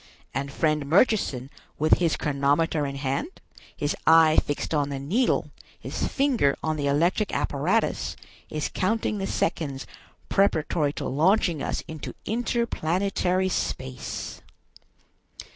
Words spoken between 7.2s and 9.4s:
apparatus, is counting the